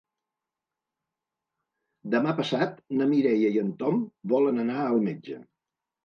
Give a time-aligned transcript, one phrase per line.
[2.15, 3.99] Demà passat na Mireia i en Tom
[4.33, 5.39] volen anar al metge.